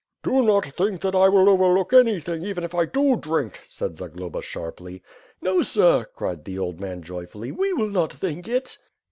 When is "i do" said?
2.73-3.15